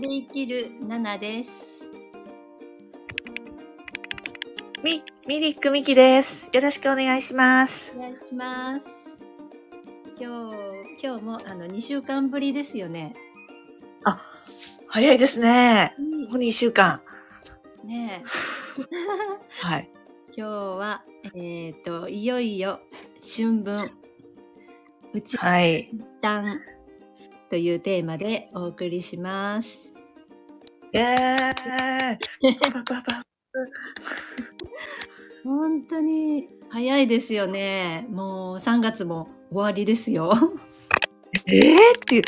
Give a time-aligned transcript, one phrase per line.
[0.00, 1.50] で生きる7です。
[4.82, 6.48] み、ミリックミキです。
[6.52, 7.94] よろしくお願いします。
[7.96, 8.86] お願いします。
[10.18, 13.14] 今日、今日もあの2週間ぶりですよね。
[14.92, 15.94] 早いですね。
[15.98, 17.00] うんもう2週間。
[17.84, 19.90] ねえ はい。
[20.36, 21.04] 今日は、
[21.34, 22.80] えっ、と、いよいよ
[23.22, 23.74] 春分、
[25.12, 25.90] うちはい。
[26.20, 26.60] 旦
[27.50, 29.89] というテーマでお送りします。
[30.92, 32.20] イ ェ
[35.44, 38.06] 本当に早いですよね。
[38.10, 40.32] もう3月も終わりですよ。
[41.46, 42.22] えーっていう。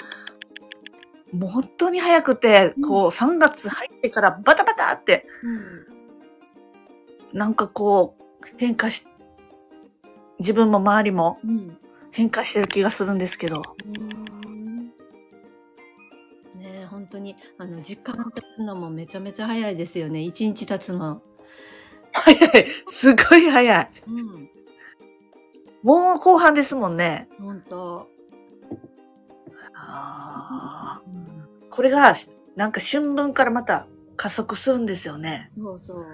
[1.37, 5.27] もう本当に早くて、こう、3月入ってからバタバタって、
[7.33, 9.07] なんかこう、変化し、
[10.38, 11.51] 自分も周りもうん。
[11.51, 11.79] うん。
[12.10, 13.57] 変化してる気がするんですけど。
[13.60, 13.63] ね
[13.99, 14.21] え本
[17.13, 21.23] 当にあの時間経つのもめちゃめちゃ早いですよね一日経つの。
[22.13, 22.66] 早い。
[22.87, 23.91] すごい早い。
[24.07, 24.51] うん
[25.83, 27.29] もう後半ですもんね。
[27.40, 28.09] 本当。
[29.74, 31.23] あーうん
[31.71, 32.15] これが、
[32.55, 35.51] なんか春分からまた加速するんですよね。
[35.59, 36.07] そうそう。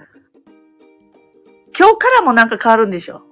[1.79, 3.23] 今日からもなんか変わるんでしょ？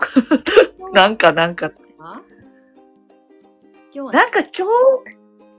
[0.92, 2.20] なんか、なんか、なん
[4.30, 4.64] か今日、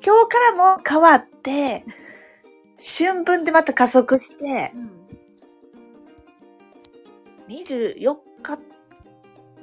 [0.06, 1.86] 今日からも変わって、
[3.00, 4.98] 春分でまた加速してう、ん
[7.50, 8.60] 24日、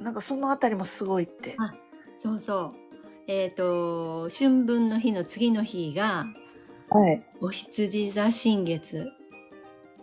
[0.01, 1.55] なんかそのあたりもすごいって。
[1.59, 1.75] あ
[2.17, 2.73] そうそう。
[3.27, 6.25] えっ、と春分の日の次の日が
[6.89, 7.23] はい。
[7.41, 9.11] お羊座新月。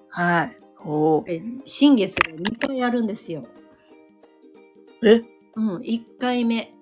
[0.08, 0.58] はい。
[0.84, 3.44] おーえ新月が2回あるんですよ。
[5.04, 5.22] え？
[5.56, 6.72] うん、1回目。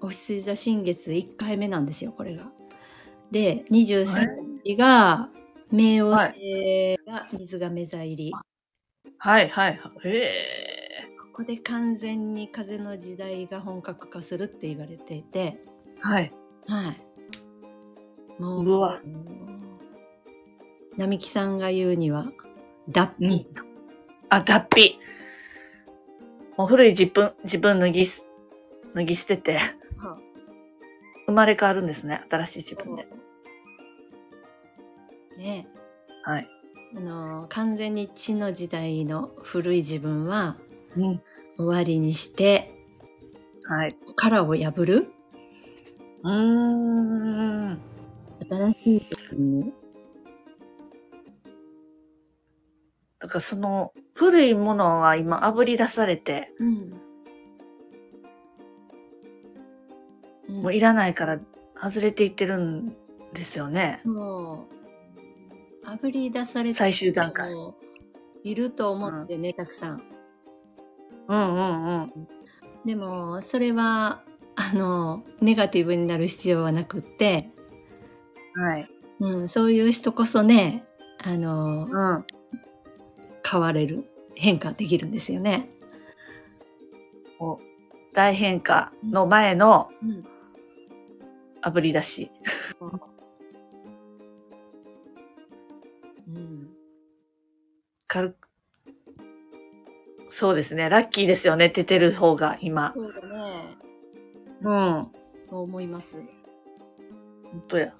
[0.00, 2.50] お羊座新月1回目なんですよ、これが。
[3.30, 5.28] で、23日が、
[5.70, 8.32] 冥王星が水亀座入り。
[9.18, 9.80] はい、はい。
[10.04, 10.58] へえ。
[11.32, 15.58] ここで完全に風の時代が本格化するって言われていて、
[16.00, 16.32] はい。
[16.66, 18.42] はい。
[18.42, 19.00] もうわ
[20.96, 22.32] 並木さんが言うには、
[22.88, 23.46] 脱皮。
[24.30, 24.98] あ、脱皮。
[26.56, 28.26] もう古い自分、自分脱ぎす、
[28.94, 29.58] 脱ぎ捨てて、
[29.98, 30.18] は
[31.26, 32.20] 生まれ変わるんですね。
[32.30, 33.06] 新しい自分で。
[35.38, 35.66] ね
[36.24, 36.48] はい。
[36.96, 40.56] あの完全に地の時代の古い自分は
[40.96, 41.22] うん。
[41.56, 42.72] 終わりにして
[43.64, 43.90] はい。
[44.16, 45.12] 殻を破る？
[46.22, 47.80] うーん。
[48.48, 49.72] 新しい自分に？
[53.20, 56.68] だからその、古いものは今炙り出されて、うん
[60.48, 61.38] うんもういらないから
[61.76, 62.88] 外れていってるん
[63.34, 64.00] ですよね。
[64.04, 64.77] そう
[65.96, 67.52] 炙り出された最終段階。
[67.52, 67.74] 人
[68.44, 70.02] いると思ってね、たくさん
[71.28, 72.28] うんうんうん。
[72.84, 74.22] でもそれは
[74.56, 77.50] あのネガティブになる必要はなくって、
[78.54, 78.88] はい。
[79.20, 80.84] うん、そういう人こそね
[81.18, 82.24] あのうん。
[83.50, 84.04] 変われる
[84.34, 85.70] 変化できるんですよね。
[88.12, 90.24] 大変化の前のうん
[91.62, 92.30] 炙り出し。
[92.80, 92.97] うん
[98.08, 98.48] 軽く
[100.28, 100.88] そうですね。
[100.88, 101.70] ラッキーですよね。
[101.70, 102.92] 出てる方が今。
[102.94, 103.76] そうだね。
[104.60, 104.70] うん。
[104.70, 105.12] 本
[105.48, 106.06] そう思います。
[107.66, 107.94] 当や。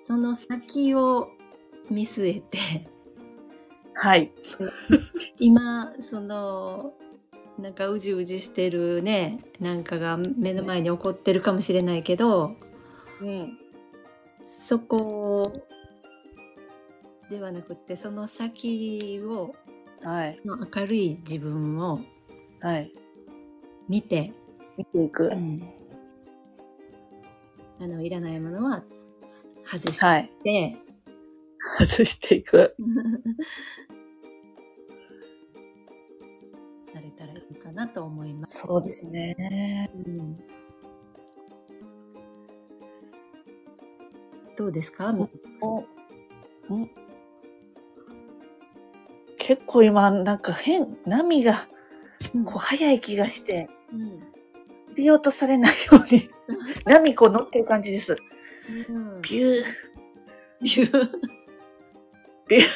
[0.00, 1.28] その先を
[1.90, 2.88] 見据えて、
[3.94, 4.32] はい。
[5.38, 6.94] 今、その、
[7.58, 12.54] なんかうじうじしてるね、なんかが目の前に起こってるかもしれないけど、
[13.20, 13.58] うん。
[14.46, 15.52] そこ
[17.30, 19.54] ではなくって、その先を、
[20.02, 20.40] はい。
[20.44, 22.00] の明るい自分を
[22.60, 22.92] はい。
[23.88, 24.32] 見て、
[24.76, 25.30] 見ていく。
[27.80, 28.82] あの、いらないものは
[29.70, 30.30] 外しはい。
[30.42, 30.76] て、
[31.78, 32.74] 外していく。
[36.92, 38.62] されたらいいかなと思います。
[38.66, 39.90] そうですね。
[40.06, 40.36] うん
[44.56, 45.14] どうですか？
[45.60, 45.84] おん
[49.48, 51.54] 結構今、なんか変、波が
[52.44, 54.20] こう速い気がして、うん
[54.90, 56.28] 振り落とされないように、
[56.84, 58.14] 波こう乗ってる感じです。
[58.90, 59.64] うんビュー、
[60.60, 61.10] ビュー
[62.48, 62.66] ビュー。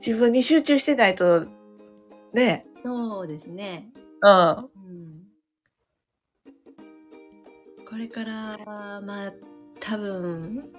[0.04, 1.46] 自分に集中してないと、
[2.32, 3.88] ね、そうですね。
[4.20, 4.70] うん。
[7.88, 9.32] これから、まあ、
[9.80, 10.72] 多分、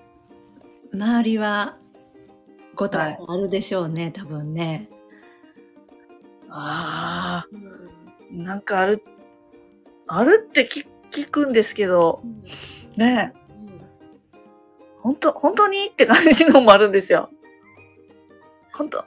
[0.94, 1.78] 周りは、
[2.76, 4.90] ごたあるでしょうね、多分ね。
[6.50, 7.48] ああ、
[8.32, 8.44] うん。
[8.44, 9.02] なんかある、
[10.08, 12.44] あるって聞聞くんですけど、うん。
[12.98, 13.34] ね。
[13.34, 13.82] え、うん。
[15.00, 17.30] 本当本当にって感じのもあるんですよ。
[18.74, 19.06] 本当。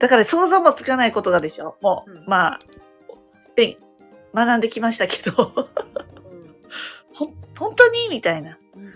[0.00, 1.76] だから想像もつかないことがでしょ。
[1.80, 2.24] もう、うん。
[2.26, 2.58] まあ、
[3.54, 3.76] べん
[4.34, 5.52] 学んできましたけど、
[7.58, 8.08] 本当に？
[8.10, 8.58] みたいな。
[8.76, 8.92] うん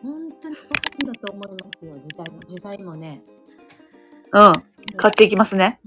[0.00, 0.66] 本当にそう
[1.06, 2.40] だと思いますよ、時代も。
[2.46, 3.22] 時代もね。
[4.30, 4.52] うん。
[4.96, 5.80] 買っていきますね。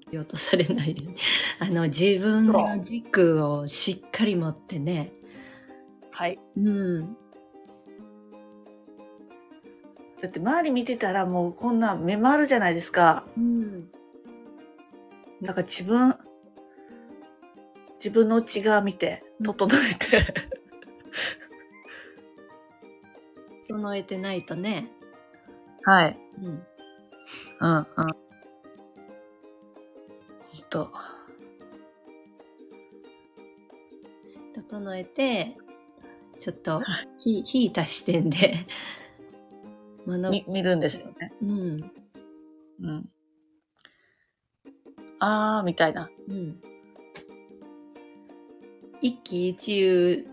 [0.00, 1.16] 必要とされないように。
[1.60, 5.12] あの、自分の軸をしっかり持ってね。
[6.12, 6.38] はい。
[6.56, 7.16] うん。
[10.20, 13.24] だって周り見てたらもうこんな目回るじゃないですか。
[13.38, 13.90] うん。
[15.42, 16.14] だから自分、
[18.04, 20.34] 自分の内側見て、整えて、
[23.66, 24.90] 整えてないとね。
[25.84, 26.20] はい。
[26.38, 26.66] うん。
[27.60, 27.86] うん、うん。
[27.86, 28.14] ほん
[30.68, 30.92] と。
[34.54, 35.56] 整えて、
[36.40, 36.82] ちょっと、
[37.16, 38.66] ひ引いた視点で、
[40.04, 41.32] 物み、見るんですよね。
[41.40, 41.76] うん。
[42.82, 43.10] うん。
[45.20, 46.10] あー、みたいな。
[46.28, 46.73] うん。
[49.04, 50.26] 一喜一憂、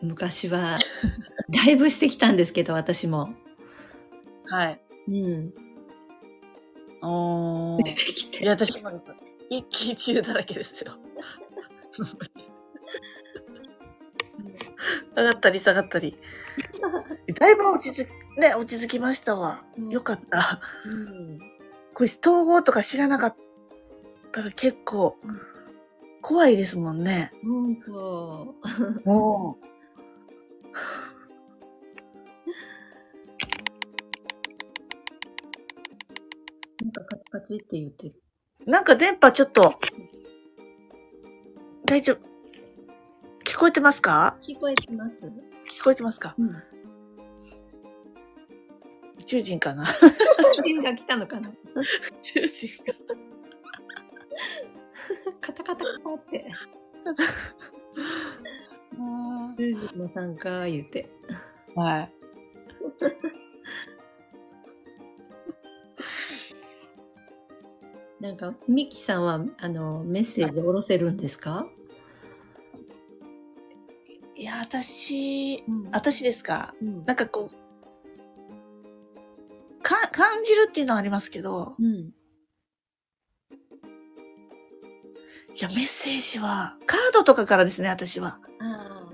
[0.00, 0.78] 昔は、
[1.50, 3.34] だいぶしてきたんですけど、私も。
[4.46, 4.80] はい。
[5.08, 5.52] うん。
[7.02, 7.86] おー。
[7.86, 8.42] してきて。
[8.42, 8.90] いや、私も
[9.50, 10.94] 一喜一憂だらけですよ。
[15.14, 16.18] 上がったり下がったり。
[17.38, 19.66] だいぶ落ち着き、ね、落ち着きましたわ。
[19.76, 20.62] うんよかった。
[20.86, 21.38] うん。
[21.92, 23.36] これ統合とか知らなかっ
[24.32, 25.57] たら結構うん
[26.28, 27.32] 怖いですもんね。
[27.42, 28.54] ほんと。
[29.06, 29.56] も
[36.82, 38.14] なんかカチカチって言ってる。
[38.66, 39.78] う、なんか電波ちょっと、
[41.86, 42.18] 大丈夫。
[43.46, 44.36] 聞こえてますか？
[44.46, 45.22] 聞こえてます
[45.70, 46.34] 聞こえてますか？
[46.38, 46.50] うん。
[49.18, 49.84] 宇宙人かな？
[50.62, 51.48] 人が来たのかな？
[51.48, 51.54] 宇
[52.20, 52.94] 宙人が。
[55.40, 56.50] カタカタカタって。
[58.98, 61.08] うん宇宙人の参加言うて。
[61.74, 62.12] はい。
[68.20, 71.68] なんか、ミキさんは、あの、メッセージ下ろせるんですか？
[74.34, 76.74] いや、私、うん私ですか？
[76.82, 77.04] うん。
[77.04, 77.54] なんかこう、
[79.82, 82.12] か、感じるっていうのはありますけど、うん。
[85.58, 88.38] いや、メッセージは、カードとかからですね、私は。
[88.60, 89.08] あ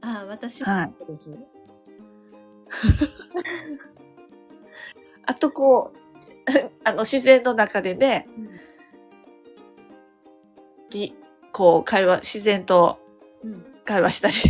[0.00, 0.08] あ。
[0.08, 1.30] ああ、私はいもそうです。
[5.26, 5.98] あとこう、
[6.88, 8.28] あの、自然の中でね、
[10.90, 11.16] ぎ
[11.52, 13.00] こう、会話、自然と
[13.42, 13.52] うん。
[13.52, 13.66] うん。
[13.84, 14.34] 会話したり。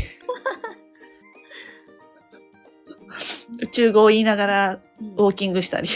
[3.62, 5.88] 宇宙語を言いながらうんウォーキングしたり。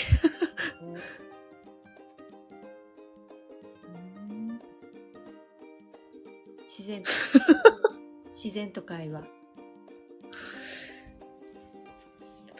[8.56, 9.22] 然と会話。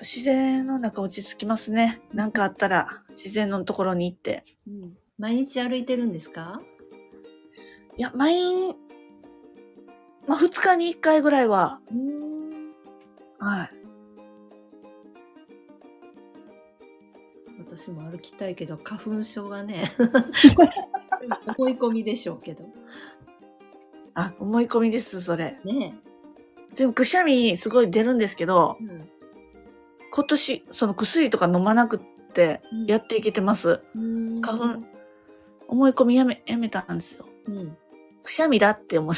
[0.03, 2.01] 自然の中落ち着きますね。
[2.13, 4.45] なんかあったら自然のところに行って。
[4.69, 6.61] うん、毎日歩いてるんですか？
[7.97, 8.77] いや、毎日、
[10.29, 12.73] まあ、二日に一回ぐらいは、うん
[13.39, 13.69] はい。
[17.59, 19.93] 私も歩きたいけど花粉症がね
[21.59, 22.65] 思い込みでしょうけど
[24.17, 25.61] あ、思い込みです、それ。
[25.65, 25.95] ね
[26.75, 29.09] でも、くしゃみすごい出るんですけどえ、、うん
[30.11, 32.01] 今年、その薬とか飲まなくっ
[32.33, 33.83] て、やっていけてます。
[33.95, 34.87] うん花粉、
[35.69, 37.27] 思い込みやめ、やめたんですよ。
[37.47, 37.77] うん
[38.23, 39.15] くしゃみだって思う。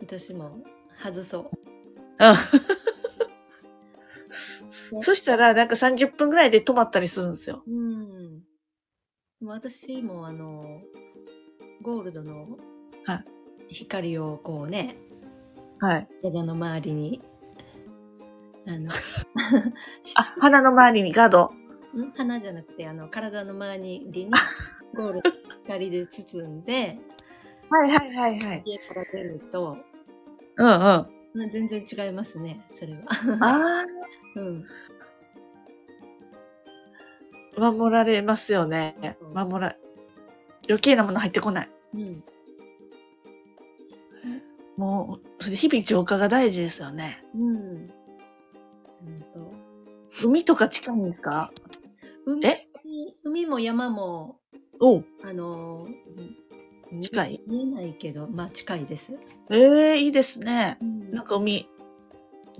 [0.00, 0.58] 私も
[1.02, 1.50] 外そう
[2.18, 2.32] う
[4.98, 5.02] ん。
[5.02, 7.62] そしたら、なんか30分ぐらいで止まったりするんですよ。
[7.66, 8.40] うん。
[8.40, 8.44] で
[9.42, 10.80] も私もあの、
[11.82, 12.56] ゴールドの
[13.12, 13.24] は
[13.68, 14.96] 光をこうね、
[15.80, 16.08] はい。
[16.24, 17.22] 枝の周りに、
[18.66, 18.90] あの、
[20.16, 21.52] あ、鼻の周りにガード。
[21.96, 22.12] ん？
[22.12, 24.30] 花じゃなくて、あの、体の周りに
[24.94, 25.22] ゴール
[25.64, 26.98] 光で包んで、
[27.70, 28.62] はいはいはいはい。
[28.66, 29.76] 家から出ると、
[30.56, 31.50] うんうん。
[31.50, 33.00] 全然違いますね、それは。
[33.40, 33.84] あ
[34.36, 34.66] うん。
[37.56, 38.96] 守られますよね。
[39.34, 39.76] 守ら、
[40.68, 41.70] 余計なもの入ってこない。
[41.94, 42.24] うん。
[44.78, 47.24] もう、それ日々浄化が大事ですよね。
[47.34, 47.90] うん。
[50.24, 51.50] 海とか近いんですか？
[52.26, 52.68] 海え？
[53.24, 54.38] 海も山も、
[54.80, 57.42] おうあの、うん近い？
[57.48, 59.12] 見えないけど、まあ近いです。
[59.50, 60.78] ええいいですね。
[60.80, 61.68] うんなんか海、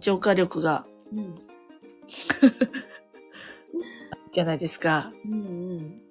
[0.01, 1.37] 浄化力が、うん。
[4.33, 5.13] じゃないですか。
[5.25, 5.37] うんう
[5.81, 6.03] ん。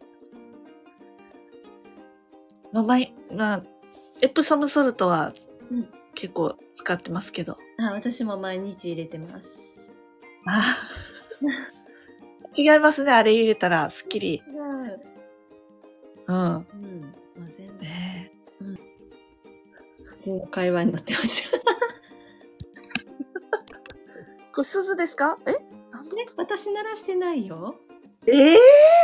[2.71, 3.63] まあ、毎、まあ、
[4.21, 5.33] エプソムソルトはうん
[6.19, 7.57] 結構使ってますけど。
[7.77, 9.45] あ、私も毎日入れてます。
[10.47, 10.63] あ
[12.57, 13.11] 違いますね。
[13.11, 14.41] あれ入れたら、すっきり。
[14.47, 14.65] うん。
[16.27, 16.61] うん。
[17.35, 18.31] まあ、全然、ね
[20.05, 21.43] 普通の会話になってます。
[24.51, 25.37] これ鈴ですか？
[25.45, 25.51] え？
[25.51, 25.57] え？
[26.35, 27.75] 私鳴らしてないよ。
[28.25, 28.59] ええ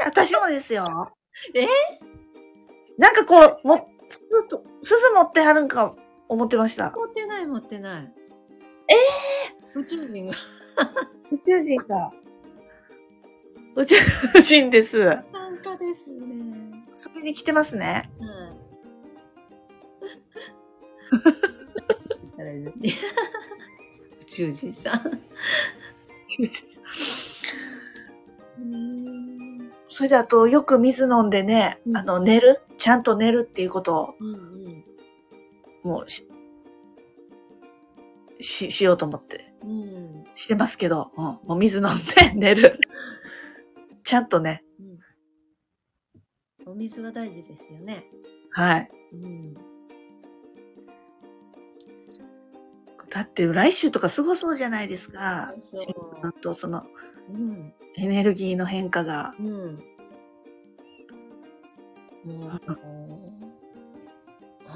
[0.05, 1.13] 私もですよ。
[1.53, 1.67] え？
[2.98, 5.93] なんかこう、も、鈴と、鈴持ってはるんか
[6.34, 6.92] 思ってました。
[6.96, 8.13] 持ってない持ってない。
[8.90, 10.34] ええ宇宙人が
[11.32, 12.12] 宇宙人だ。
[13.75, 13.96] 宇宙
[14.44, 15.04] 人です。
[15.04, 15.24] 参
[15.63, 16.86] 加ですね。
[16.94, 18.12] それに来てますね。
[18.20, 18.28] は
[22.38, 22.42] い。
[22.42, 22.94] あれですね。
[24.22, 25.08] 宇宙人さん。
[25.08, 25.12] 宇
[26.24, 26.68] 宙人
[28.60, 32.62] うーんそれであと、よく水飲んでね、うんあの、寝る？
[32.78, 34.84] ちゃんと寝るっていうことを、うんうん。
[35.84, 36.28] もうし、
[38.40, 40.25] し、しようと思って、うん。
[40.34, 42.80] してますけど、うん、もう水飲んで 寝る。
[44.04, 44.63] ちゃんとね、
[46.66, 46.72] うん。
[46.72, 48.06] お水は大事ですよね。
[48.52, 48.92] はい。
[49.13, 49.54] うん。
[53.10, 55.54] だって来週とかすごそうじゃないですか。
[55.72, 56.84] そうあと、その、
[57.30, 57.74] うん。
[57.96, 59.36] エネルギーの変化が。
[59.40, 59.84] うん。
[62.25, 62.62] もう、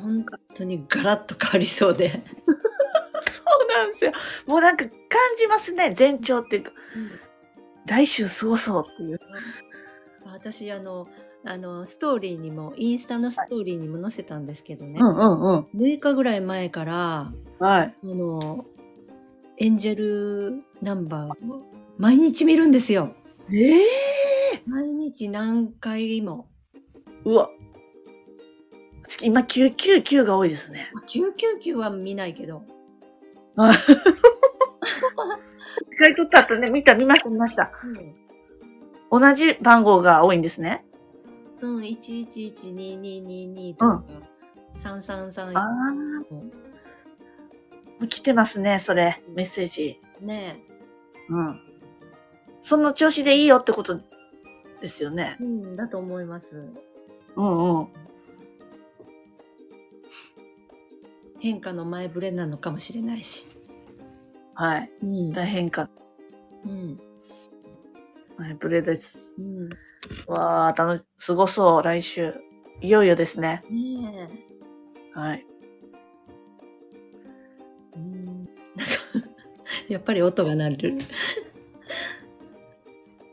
[0.02, 0.26] 本
[0.56, 2.10] 当にガラッと変わりそうで。
[3.32, 4.12] そうなんですよ。
[4.48, 4.94] もうなんか感
[5.38, 5.94] じますね。
[5.98, 6.72] 前兆っていうか、
[7.88, 9.20] 来週すごそうっていう。
[10.26, 11.08] 私、あの、
[11.46, 15.00] あの、ストーリーにも、インスタのストーリーにも載せたんですけどね。
[15.00, 15.68] うんうんうん。
[15.76, 17.96] 6日ぐらい前から、はい。
[18.04, 18.66] あの、
[19.58, 21.64] エンジェルナンバーを
[21.98, 23.16] 毎日見るんですよ。
[23.52, 23.84] ええ
[24.66, 26.48] 毎日何回も。
[27.24, 27.50] うわ。
[29.22, 30.92] 今999が多いですね。
[31.08, 32.64] 999は見ないけど。
[35.92, 37.72] 使い取った後ね、見た、見ました、見ました。
[39.12, 39.22] うん。
[39.22, 40.86] 同じ番号が多いんですね。
[41.62, 44.04] うん、1112222とか、
[44.84, 45.66] 333あ
[48.02, 48.08] あ。
[48.08, 49.24] 来てますね、それ。
[49.34, 50.00] メッセージ。
[50.22, 50.62] ね
[51.30, 51.62] うん。
[52.62, 54.00] その調子でいいよってこと
[54.82, 55.44] ですよねえ。。
[55.44, 56.48] うん、だと思います。
[57.36, 57.88] うんうん。
[61.40, 63.48] 変化の前触れなのかもしれないし。
[64.56, 64.92] はい。
[65.04, 65.34] うん。
[65.34, 65.90] 大変か。
[66.66, 67.00] うん。
[68.38, 69.36] はい、ブレです。
[69.38, 69.70] うん。
[70.28, 72.34] わあ、楽し、すごそう、来週。
[72.82, 73.64] いよいよですね。
[73.70, 74.30] ね
[75.14, 75.46] はい。
[77.96, 77.98] え。
[77.98, 78.26] うん。
[78.26, 78.46] なんか、
[79.90, 80.98] やっぱり音が鳴る。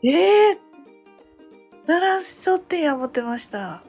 [0.03, 3.83] ええー、奈良商店や思ってました。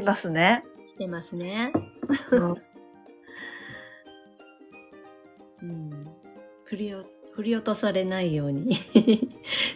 [0.00, 0.64] ますね。
[0.94, 1.72] 来てますね。
[2.30, 2.50] うん、
[5.62, 6.06] うん。
[6.64, 8.78] 振りを、振り落とされないように っ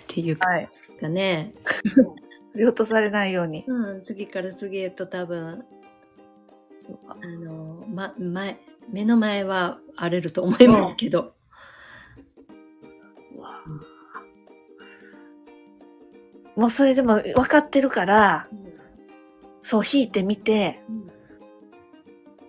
[0.07, 0.69] ていうかはい。
[1.11, 1.55] ね。
[2.53, 3.65] 振り落とされないように。
[3.67, 5.65] うん、次から次へと多分、
[7.07, 8.59] あの、ま、前、
[8.91, 11.35] 目の前は荒れると思いますけど。
[13.37, 13.63] うわ
[16.57, 18.58] もうそれでも分かってるから、うん
[19.71, 21.09] そう引いてみて、うん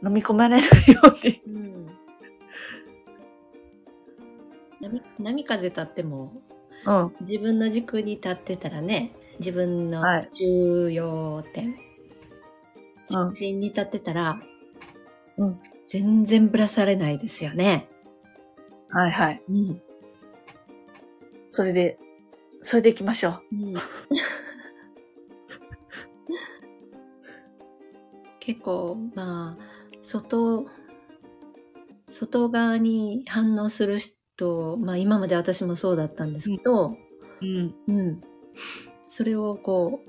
[0.02, 1.42] 飲み込まれないように。
[1.46, 1.88] うん
[4.80, 6.32] 波波風立っても
[6.86, 7.16] うん。
[7.20, 11.76] 自分の軸に立ってたらね自分のはい重要点、
[13.10, 14.40] うん中心に立ってたら、
[15.36, 15.60] うん
[15.90, 17.90] 全然ぶらされないですよね。
[18.90, 19.42] はいはい。
[19.50, 19.82] うん
[21.50, 22.00] それで、
[22.64, 23.42] それで行きましょう。
[23.52, 23.74] うん
[28.50, 29.64] 結構まあ
[30.02, 30.66] 外
[32.10, 36.98] 外側に反応する人まあ今まで私もそうだったんですけど、
[37.42, 37.76] うん。
[37.88, 38.22] うん、
[39.08, 40.02] それをこ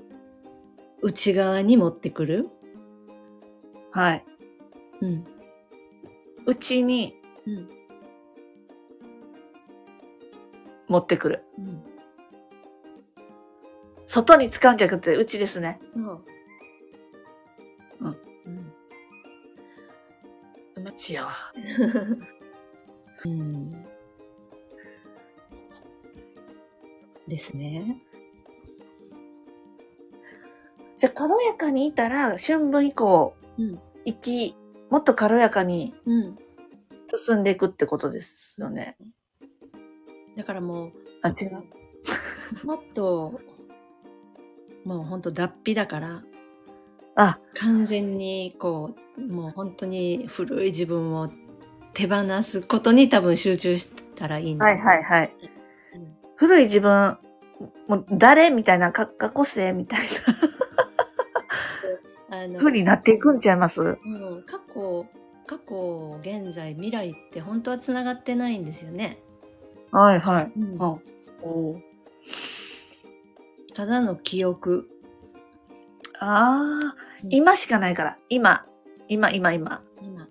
[1.03, 2.49] う内側に持ってくる、
[3.91, 4.25] はい。
[5.01, 5.23] うん
[6.47, 7.13] うちに、
[7.45, 7.69] うん
[10.87, 11.43] 持ってくる。
[11.59, 11.83] うん。
[14.07, 15.79] 外に使うんじゃなくて、うちですね。
[15.95, 16.25] そう。
[18.01, 18.30] うん。
[20.81, 20.87] うん。
[20.87, 21.35] うちやわ。
[23.25, 23.71] うん。
[27.27, 28.01] ですね。
[30.97, 33.79] じゃあ、軽やかにいたら、春分以降、うん。
[34.05, 34.55] 生き、
[34.89, 36.37] もっと軽やかにうん。
[37.07, 38.97] 進んでいくってことですよね。
[40.37, 40.91] だからもう、
[41.23, 41.47] あ、違
[42.63, 42.65] う。
[42.65, 43.39] もっと、
[44.85, 46.23] もう本当脱皮だから、
[47.15, 51.29] あ、完全にこう、もう本当に古い自分を
[51.93, 55.35] 手放すことに多分集中したらいいんだはいはいはい。
[55.43, 55.51] うん
[56.37, 57.19] 古い自分、
[57.87, 59.99] もう誰みたいな、か過去性みたい
[62.31, 63.81] あのな風になっていくんちゃいます？
[63.81, 65.05] うん、過去、
[65.45, 69.19] 過去、現在、未来って本当はつながってないんですよね。
[69.91, 70.51] はいはい。
[70.57, 70.79] うんうん。
[71.43, 71.81] おー
[73.75, 74.89] ただの記憶。
[76.23, 76.95] ああ、
[77.31, 78.17] 今しかないから。
[78.29, 78.63] 今。
[79.07, 79.81] 今、今、今。
[79.99, 80.27] 今。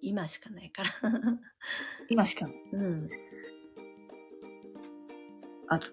[0.00, 0.90] 今しかないから。
[2.08, 2.62] 今しかない。
[2.72, 3.10] うん。
[5.66, 5.86] あと。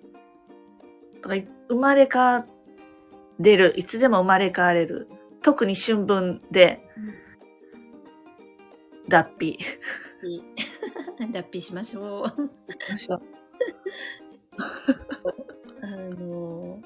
[1.22, 2.48] だから生まれ変わ
[3.40, 3.74] れる。
[3.76, 5.10] いつでも生まれ変われる。
[5.42, 6.82] 特に春分で
[9.10, 9.60] 脱皮。
[10.24, 10.44] いい
[11.34, 12.74] 脱皮しましょう。
[12.74, 13.22] しましょう。
[15.84, 16.82] あの、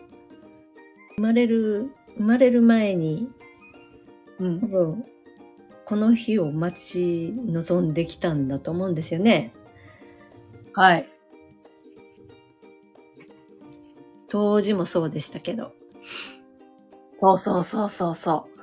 [1.20, 3.30] 生まれる、生まれる前に、
[4.40, 4.68] うん多。
[4.68, 5.06] 分、
[5.86, 9.52] この日を待ち望んできたんだと思うんですよね。
[10.74, 11.10] はい。
[14.30, 15.74] 当時もそうでしたけど。
[17.18, 18.60] そうそうそうそうそう。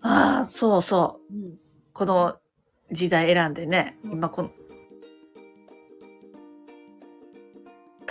[0.00, 1.32] ああ、そうそう。
[1.32, 1.58] うん。
[1.92, 2.38] この
[2.90, 3.98] 時代選んでね。
[4.02, 4.50] うん今この、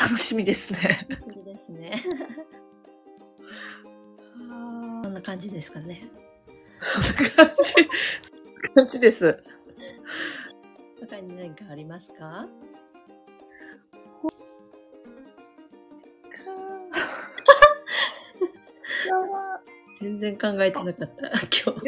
[0.05, 1.07] 楽しみですね。
[1.29, 2.03] そうですね。
[5.03, 6.07] そんな感じですかね。
[6.79, 7.73] そんな感じ。
[8.75, 9.43] 感じです。
[10.99, 12.47] 他に何かありますか？
[19.99, 21.81] 全然考えてなかった、今日。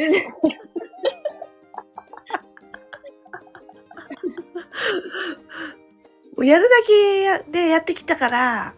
[6.44, 8.74] やるだけやでやってきたから、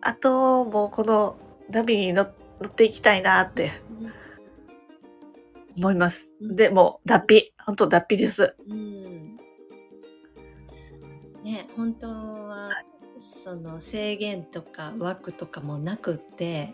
[0.00, 1.36] あと、もうこの
[1.70, 2.26] 波に乗
[2.60, 3.72] 乗っていきたいなって
[5.76, 6.32] 思います。
[6.40, 7.52] で、もう脱皮。
[7.64, 8.54] 本当脱皮です。
[8.68, 9.36] うん。
[11.44, 12.70] ね、本当は、
[13.44, 16.72] その制限とか枠とかもなくって、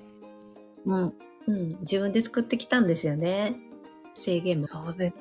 [0.86, 1.14] うん。
[1.48, 3.56] うん、自分で作ってきたんですよね。
[4.14, 4.66] 制限も。
[4.66, 5.16] そうです。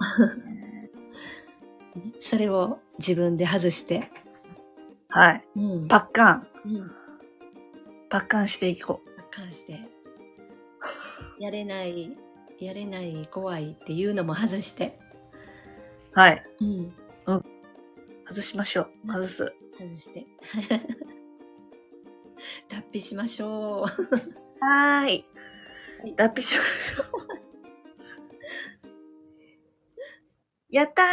[2.30, 4.12] それを自分で外して。
[5.12, 5.44] はい。
[5.56, 5.88] うん。
[5.88, 6.48] パッカン。
[6.66, 6.92] うん。
[8.10, 9.10] パッカンしていこう。
[9.30, 9.80] 関して。
[11.40, 12.18] やれない、
[12.60, 15.00] やれない、怖いっていうのも外して。
[16.14, 16.46] はい。
[16.62, 16.94] うん。
[18.26, 18.92] 外しましょう。
[19.08, 19.54] 外す。
[19.78, 20.26] 外して。
[22.70, 23.50] 脱皮しましょう。
[23.82, 25.26] はーい
[26.00, 26.16] はい。
[26.16, 27.06] 脱皮しましょう。
[30.70, 31.02] やった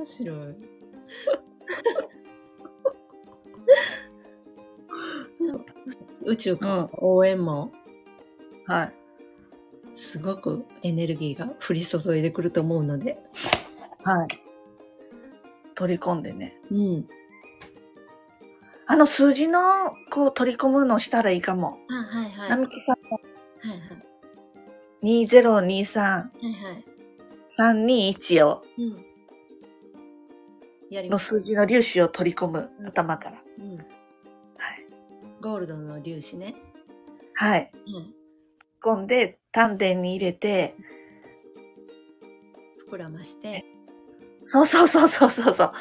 [0.00, 0.54] 面白い。
[6.24, 7.70] 宇宙からの応援も？
[8.66, 8.94] ーはい。
[9.94, 13.18] すごくエネルギーが降り注いでくると思うので。
[14.02, 14.28] はい。
[15.74, 16.58] 取り込んでね。
[16.70, 17.06] うん。
[18.86, 19.60] あの数字の、
[20.10, 21.76] こう取り込むのしたらいいかも。
[21.90, 22.50] あ、はいはい。
[22.50, 23.20] 並木さんも
[23.60, 23.76] はいは
[25.12, 25.22] い。
[25.22, 26.84] 2023、はいはい。
[27.50, 29.09] 321を、うん。
[30.90, 31.18] やりの。
[31.18, 33.42] 数字の粒子を取り込む頭から。
[33.58, 33.76] うん。
[33.76, 33.86] はい。
[35.40, 36.56] ゴールドの粒子ね。
[37.34, 37.70] はい。
[37.74, 38.14] うん。
[38.82, 40.74] 込んで、丹田に入れて、
[42.90, 43.64] 膨らまして。
[44.44, 45.72] そうそうそうそうそうそう。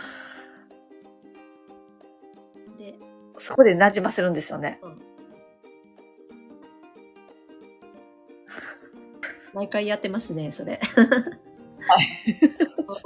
[2.77, 2.93] で、
[3.37, 4.79] そこで馴染ませるんですよね。
[4.83, 5.01] うん。
[9.53, 10.79] 毎回やってますね、それ。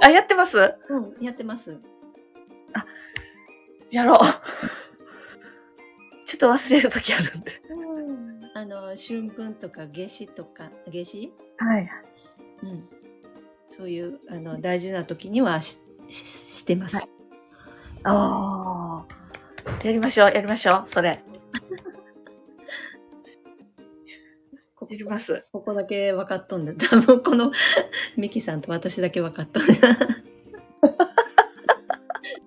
[0.00, 0.58] あ、やってます？
[0.90, 1.80] うん、やってます。
[3.94, 4.18] やろう。
[6.24, 7.60] ちょっと忘れるときあるんで。
[8.54, 11.32] あの、春分とか夏至とか、夏至？
[11.58, 11.90] はい。
[12.62, 12.88] うん。
[13.66, 15.78] そういう、あの、大事な時にはし、
[16.08, 16.96] ししてます。
[16.96, 17.08] はい
[18.06, 19.14] ああ。
[19.82, 21.24] やりましょう、やりましょう、それ。
[24.76, 25.46] 心知ります。
[25.52, 27.50] ここだけ分かっとんで、多分この
[28.16, 29.72] ミキさんと私だけ分かっとんだ。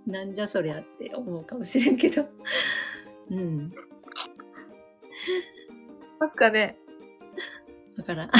[0.07, 2.25] なんじゃそりゃって思うかもしれんけど。
[3.29, 3.73] うん。
[6.17, 6.77] ますかね。
[7.97, 8.31] だからん。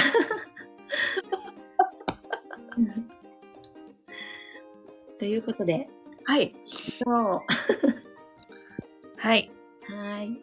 [5.20, 5.90] ということで、
[6.24, 6.56] はい。
[6.64, 7.42] そう。
[9.18, 9.52] はい。
[9.90, 10.42] はい。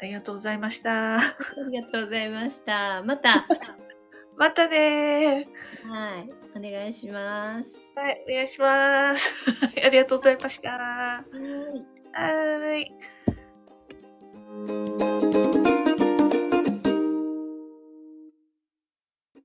[0.00, 1.16] ありがとうございました。
[1.18, 1.20] あ
[1.70, 3.02] りがとうございました。
[3.02, 3.44] また、
[4.38, 5.48] またね
[5.84, 6.30] はい。
[6.56, 7.79] お願いします。
[7.96, 8.00] ー。
[8.00, 9.34] はい、お願いします。
[9.84, 11.24] ありがとうございました。
[12.12, 12.94] はい。